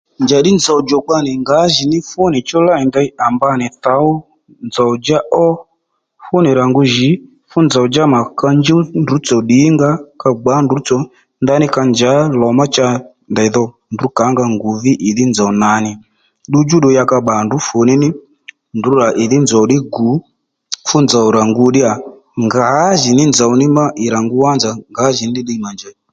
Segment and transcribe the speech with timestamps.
[0.23, 3.67] Njàddí nzòw djòkpa nì ngǎjì ní fú nì chú lêy nì ndey à mba nì
[3.83, 4.07] thǒw
[4.67, 5.45] nzòw djá ó
[6.25, 7.09] fú nì rà ngu djì
[7.49, 10.97] fú nzòw djá nà ka njúw ndrǔ tsò ddìnga ó ka gbǎ ndrǔ tsò
[11.43, 12.11] ndaní ka njǎ
[12.41, 12.87] lò mà cha
[13.31, 15.91] ndey dho ndrǔ kǎnga ngù ví ìdhí nzòw nǎnì
[16.47, 18.09] ddudjú ddù ya ka bbà ndrǔ funíní
[18.77, 20.09] ndrǔ rà ì dhí nzòw ddí gù
[20.87, 21.93] fú nzòw rà ngu ddíya
[22.45, 25.95] ngǎjìní nzòw ní wá má ì rà ngu wánzà ngǎjìní ddiy mà njèy